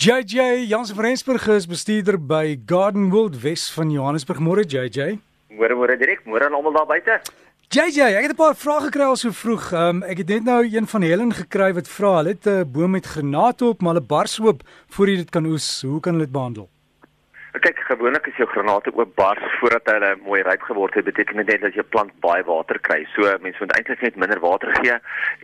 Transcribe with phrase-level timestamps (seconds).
[0.00, 4.38] JJ Jansen van Rensburg is bestuurder by Garden World Wes van Johannesburg.
[4.40, 5.18] Môre JJ.
[5.52, 7.18] Môre môre direk, môre aan almal daar buite.
[7.68, 9.72] JJ, ek het 'n paar vrae gekry al so vroeg.
[9.76, 12.90] Um, ek het net nou een van Helen gekry wat vra, hulle het 'n boom
[12.96, 15.82] met granate op, maar hulle bars oop voor jy dit kan oes.
[15.82, 16.70] Hoe kan hulle dit behandel?
[17.60, 21.48] Kyk, gewoonlik as jou granate oop bars voordat hulle mooi ryp geword het, beteken dit
[21.50, 23.00] net dat jou plant baie water kry.
[23.14, 24.96] So mense moet eintlik net minder water gee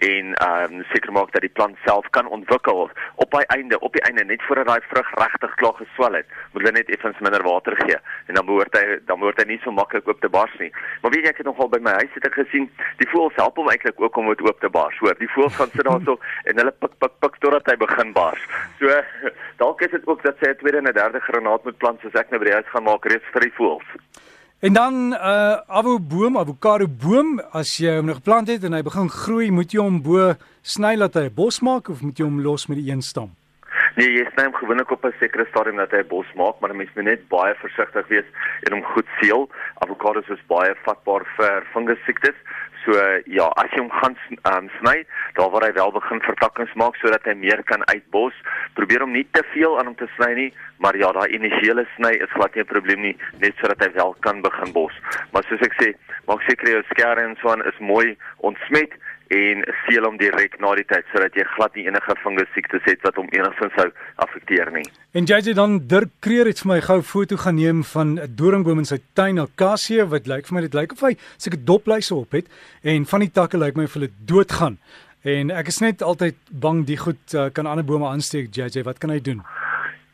[0.06, 2.84] en ehm um, seker maak dat die plant self kan ontwikkel
[3.24, 6.30] op by einde, op die einde net voordat daai vrug regtig klaar geswel het.
[6.52, 9.60] Moet hulle net effens minder water gee en dan behoort hy dan behoort hy nie
[9.64, 10.70] so maklik oop te bars nie.
[11.02, 12.70] Maar weet jy ek het nogal by my huis het ek gesien,
[13.02, 14.98] die voëls help hom eintlik ook om dit oop te bars.
[15.02, 16.18] Hoor, die voëls gaan sit daarso
[16.48, 18.46] en hulle pik pik pik totdat hy begin bars.
[18.78, 19.02] So
[19.62, 22.14] dalk is dit ook dat sy 'n tweede en 'n derde granaat moet plant soos
[22.14, 23.88] ek nou by die huis gaan maak reeds vir die voëls.
[24.64, 28.82] En dan uh avo boom, avokado boom, as jy hom nog geplant het en hy
[28.84, 32.24] begin groei, moet jy hom bo sny laat hy 'n bos maak of moet jy
[32.24, 33.34] hom los met die een stam?
[33.96, 36.74] Nee, jy sny hom gewoonlik op 'n sekere stadium dat hy 'n bos maak, maar
[36.76, 38.28] mens moet net baie versigtig wees
[38.68, 39.48] en hom goed seël.
[39.80, 42.36] Avokados is baie vatbaar vir fungus siektes.
[42.84, 42.92] So
[43.24, 44.16] ja, as jy hom gaan
[44.52, 48.34] um, sny, daar waar hy wel begin vertakkings maak sodat hy meer kan uitbos,
[48.74, 52.12] probeer hom nie te veel aan hom te sny nie, maar ja, daai initiële sny
[52.20, 54.92] is glad nie 'n probleem nie, net sodat hy wel kan begin bos.
[55.32, 55.94] Maar soos ek sê,
[56.26, 58.92] maak seker jou skerre en so aan is mooi ontsmet
[59.34, 63.02] en seël hom direk na die tyd sodat jy glad nie enige fungus siektes het
[63.02, 63.88] wat hom enigstens sou
[64.22, 64.84] affekteer nie.
[65.18, 68.34] En JJ dan Dirk Kreer het vir my gou 'n foto gaan neem van 'n
[68.36, 72.14] doringboom in sy tuin, akasie wat lyk vir my dit lyk of hy seker dopluise
[72.14, 72.46] op het
[72.82, 74.78] en van die takke lyk my of hulle doodgaan.
[75.24, 78.98] En ek is net altyd bang die goed uh, kan ander bome aansteek JJ, wat
[78.98, 79.42] kan hy doen?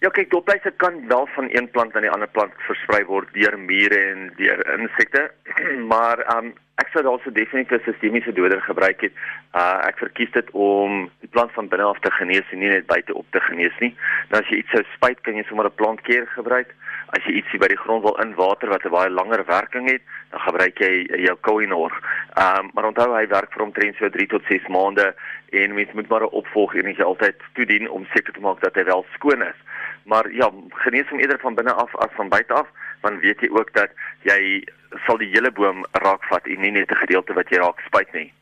[0.02, 3.54] Ja, kyk, dopluise kan wel van een plant na die ander plant versprei word deur
[3.58, 5.28] mure en deur insekte,
[5.92, 9.12] maar um ek sou daarso definitief 'n sistemiese doder gebruik het.
[9.54, 12.86] Uh ek verkies dit om die plant van binne af te genees en nie net
[12.86, 13.94] buite op te genees nie.
[14.30, 16.74] Nou as jy iets sou spuit, kan jy sommer 'n plantkeer gebruik.
[17.12, 20.40] As jy ietsie by die grond wil inwater wat 'n baie langer werking het, dan
[20.40, 21.92] gebruik jy jou Koinor.
[22.36, 25.14] Um maar onthou hy werk vir omtrent so 3 tot 6 maande
[25.52, 28.74] en mens moet maar 'n opvolg en jy altyd toedien om seker te maak dat
[28.74, 29.58] hy wel skoon is.
[30.04, 32.68] Maar ja, genees hom eerder van binne af as van buite af,
[33.00, 33.90] want weet jy ook dat
[34.22, 34.64] jy
[35.06, 38.32] sal die hele boom raakvat en nie net 'n gedeelte wat jy raak spuit nie.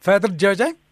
[0.00, 0.83] Verder JJ?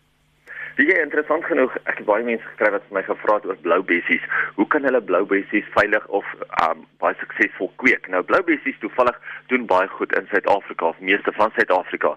[0.76, 1.74] Dit is interessant genoeg.
[1.84, 4.22] Ek het baie mense gekry wat vir my gevra het oor blou bessies.
[4.56, 6.28] Hoe kan hulle blou bessies veilig of
[6.64, 8.08] um baie suksesvol kweek?
[8.08, 9.18] Nou blou bessies toevallig
[9.52, 12.14] doen baie goed in Suid-Afrika, of meeste van Suid-Afrika.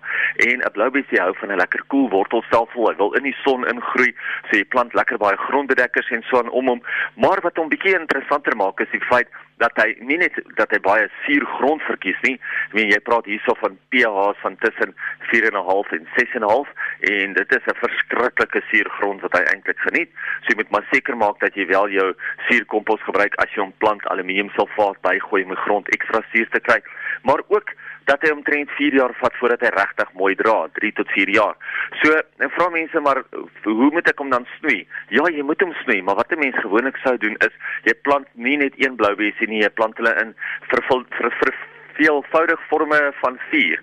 [0.48, 2.88] En 'n blou bessie hou van 'n lekker koel wortelstelsel.
[2.90, 4.16] Hy wil in die son ingroei,
[4.48, 6.82] so jy plant lekker baie grondbedekkers en so aan om hom.
[7.16, 9.28] Maar wat hom bietjie interessanter maak is die feit
[9.58, 12.40] dat hy nie net dat hy baie suur grond verkies nie.
[12.68, 14.96] Ek meen jy praat hierso van pH's van tussen
[15.32, 20.12] 4.5 en 6.5 en dit is 'n verskriklike suur grond wat hy eintlik geniet.
[20.44, 22.14] So jy moet maar seker maak dat jy wel jou
[22.50, 26.82] suurkompos gebruik as jy hom plant aluminiumsulfaat bygooi om die grond ekstra suur te kry.
[27.24, 27.74] Maar ook
[28.06, 31.56] dat hy omtrent 4 jaar vat voordat hy regtig mooi dra, 3 tot 4 jaar.
[32.02, 33.24] So, nou vra mense maar
[33.64, 34.84] hoe moet ek hom dan snoei?
[35.14, 38.28] Ja, jy moet hom snoei, maar wat 'n mens gewoonlik sou doen is jy plant
[38.34, 40.36] nie net een blou besie nie, jy plant hulle in
[40.70, 41.54] vervul vir vir
[41.98, 43.82] veelvoudig forme van 4,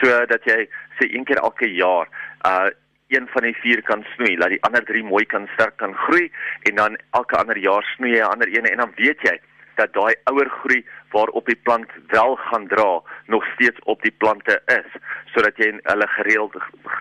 [0.00, 2.06] sodat jy sê een keer elke jaar
[2.46, 2.70] uh
[3.14, 6.30] een van die vier kan snoei, laat die ander drie mooi kan sterk kan groei
[6.70, 9.38] en dan elke ander jaar snoei jy 'n ander een en dan weet jy
[9.76, 14.62] dat daai ouer groei waarop die plant wel gaan dra nog steeds op die plante
[14.66, 14.90] is
[15.34, 16.56] sodat jy hulle gereeld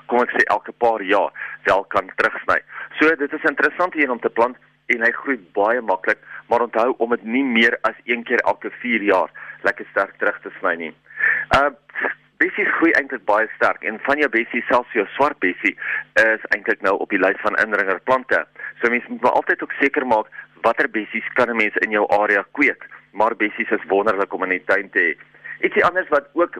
[0.07, 1.31] kom ek sê elke paar jaar
[1.69, 2.59] wel kan terugsny.
[2.99, 4.57] So dit is interessant hier om te plant
[4.93, 6.19] en hy groei baie maklik,
[6.49, 9.31] maar onthou om dit nie meer as een keer elke 4 jaar
[9.63, 10.93] lekker sterk terug te sny nie.
[11.55, 11.71] Uh
[12.43, 15.71] Bessie groei eintlik baie sterk en van jou bessie selfs jou swart bessie
[16.19, 18.41] is eintlik nou op die lys van indringerplante.
[18.81, 20.27] So mense moet maar altyd ook seker maak
[20.65, 24.55] watter bessies kan 'n mens in jou area kweek, maar bessies is wonderlik om in
[24.57, 25.11] die tuin te hê.
[25.63, 26.59] Ietsie anders wat ook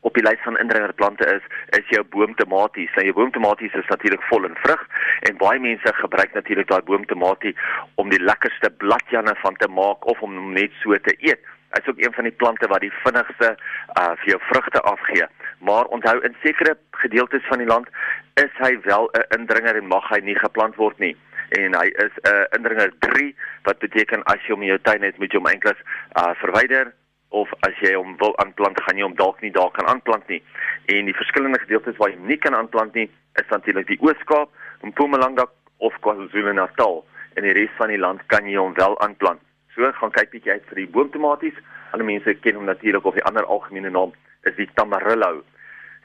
[0.00, 1.44] op die lys van indringerplante is,
[1.78, 2.94] is jou boomtomaties.
[2.94, 4.82] Nou jou boomtomaties is natuurlik vol in vrug
[5.20, 7.54] en baie mense gebruik natuurlik daai boomtomatie
[7.94, 11.42] om die lekkerste bladjanne van te maak of om hom net so te eet.
[11.70, 13.56] Is ook een van die plante wat die vinnigste
[14.00, 15.26] uh vir jou vrugte afgee.
[15.58, 17.88] Maar onthou in sekere gedeeltes van die land
[18.34, 21.16] is hy wel 'n indringer en mag hy nie geplant word nie.
[21.48, 25.02] En hy is 'n uh, indringer 3 wat beteken as jy hom in jou tuin
[25.02, 25.78] het moet jy hom eintlik
[26.18, 26.94] uh, verwyder
[27.28, 30.42] of as jy hom wil aanplant gaan jy hom dalk nie daar kan aanplant nie.
[30.86, 34.50] En die verskillende gedeeltes waar jy hom nie kan aanplant nie is natuurlik die Oos-Kaap,
[34.82, 35.46] Mpumalanga
[35.76, 37.04] of KwaZulu-Natal.
[37.34, 39.40] En die res van die land kan jy hom wel aanplant
[39.76, 41.58] so gaan kyk bietjie uit vir die boomtomaties.
[41.92, 44.14] Ander mense ken hom natuurlik of die ander algemene naam
[44.48, 45.44] is die tamarillo.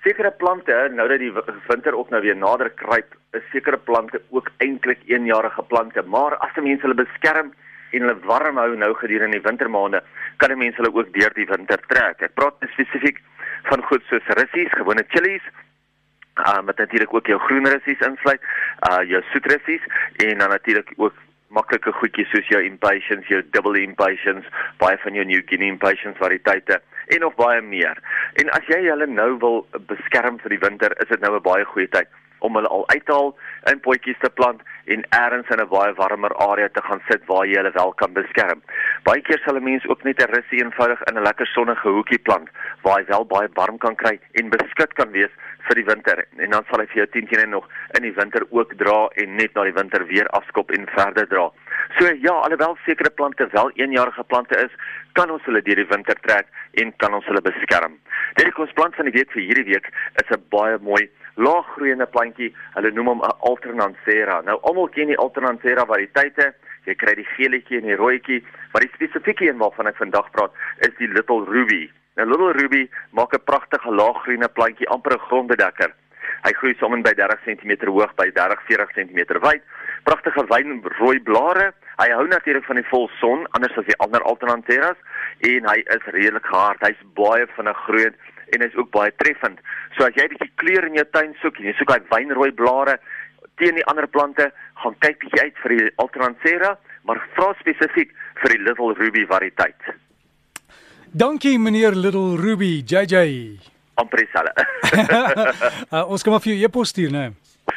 [0.03, 1.31] Sekere plante nou dat die
[1.69, 6.56] winter ook nou weer nader kruip is sekere plante ook eintlik eenjarige plante, maar as
[6.57, 7.53] 'n mens hulle beskerm
[7.91, 10.03] en hulle warm hou nou gedurende die wintermaande,
[10.38, 12.21] kan 'n mens hulle ook deur die winter trek.
[12.21, 13.21] Ek praat spesifiek
[13.69, 15.44] van goed soos russies, gewone chilies,
[16.47, 18.41] uh met natuurlik ook jou groen russies insluit,
[18.89, 19.81] uh jou soet russies
[20.15, 21.13] en dan natuurlik ook
[21.51, 24.48] maklike goedjies soos jou impatiens, jou double impatiens,
[24.80, 26.80] baie van jou New Guinea impatiens variëteite
[27.15, 28.00] en of baie meer.
[28.39, 31.65] En as jy hulle nou wil beskerm vir die winter, is dit nou 'n baie
[31.65, 32.07] goeie tyd
[32.41, 33.33] om hulle al uit te haal
[33.71, 34.61] in potjies te plant
[34.93, 38.13] en elders in 'n baie warmer area te gaan sit waar jy hulle wel kan
[38.13, 38.61] beskerm.
[39.03, 42.19] Baie keer sal 'n mens ook net 'n russie eenvoudig in 'n lekker sonnige hoekie
[42.27, 42.49] plant
[42.81, 45.33] waar hy wel baie warm kan kry en beskik kan wees
[45.67, 47.67] vir die winter en dan sal hy vir jou 10 teen nog
[47.97, 51.51] in die winter ook dra en net na die winter weer afskop en verder dra.
[51.97, 54.71] So ja, alhoewel sekere plante wel eenjarige plante is,
[55.13, 56.47] kan ons hulle deur die winter trek
[56.81, 57.97] en kan ons hulle beskerm.
[58.39, 59.89] Dit ons plant van die week vir hierdie week
[60.21, 62.51] is 'n baie mooi laaggroeiende plantjie.
[62.75, 64.42] Hulle noem hom 'n Alternansera.
[64.42, 66.54] Nou almal ken die Alternansera variëteite.
[66.86, 68.44] Jy kry die geeltjie en die rooitjie,
[68.74, 71.92] maar die spesifieke een waarvan ek vandag praat, is die Little Ruby.
[72.16, 75.94] Nou Little Ruby maak 'n pragtige laaggroeiende plantjie, amper 'n grondbedekker.
[76.42, 79.62] Hy groei sommer by 30 cm hoog by 30-40 cm wyd.
[80.04, 81.74] Pragtige wynrooi blare.
[82.01, 84.98] Hy hou natuurlik van die volson, anders as die ander Alternanteras
[85.39, 86.81] en hy is redelik hard.
[86.81, 88.16] Hy's baie vinnig groeiend
[88.56, 89.59] en is ook baie treffend.
[89.98, 92.51] So as jy 'n bietjie kleur in jou tuin soek en jy soek daai wynrooi
[92.51, 93.00] blare
[93.57, 94.51] teen die ander plante,
[94.83, 99.94] gaan kyk bietjie uit vir die Alternancera, maar vra spesifiek vir die Little Ruby variëteit.
[101.12, 103.59] Dankie meneer Little Ruby, JJ.
[104.00, 104.53] Ampresale.
[105.94, 107.31] uh, ons kom af jou e-pos stuur, né?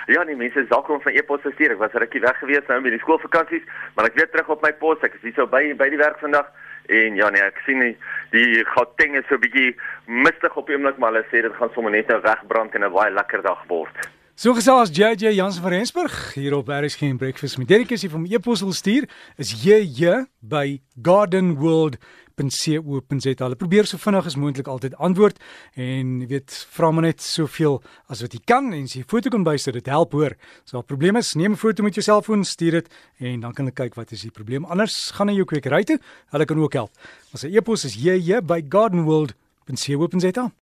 [0.07, 1.75] Ja, nee, mense is dalk om van e-pos te stuur.
[1.75, 3.65] Ek was rukkie weg gewees nou met die skoolvakansies,
[3.97, 5.03] maar ek weer terug op my pos.
[5.05, 6.49] Ek is hier so by by die werk vandag.
[6.89, 7.97] En ja nee, ek sien die,
[8.31, 9.77] die Gauteng is so 'n bietjie
[10.07, 12.93] mistig op die oomblik, maar hulle sê dit gaan sommer net nou wegbrand en 'n
[12.93, 14.11] baie lekker dag word.
[14.35, 18.11] So gesels JJ Jansen van Rensburg hier op RSG en Breakfast met Derek is hier
[18.11, 21.97] van e-pos wil stuur is JJ by Garden World
[22.37, 23.45] www.co.za.
[23.45, 25.39] Hulle probeer so vinnig as moontlik altyd antwoord
[25.75, 27.81] en jy weet, vra maar net soveel
[28.13, 30.37] as wat jy kan en as jy foto kan bysit, dit help hoor.
[30.65, 32.89] So 'n probleem is, neem 'n foto met jou selfoon, stuur dit
[33.21, 34.65] en dan kan hulle kyk wat is die probleem.
[34.65, 35.99] Anders gaan hy jou kwekery toe.
[36.31, 36.91] Hulle kan ook help.
[37.33, 40.64] Ons e-pos is jy by gardenworld.co.za.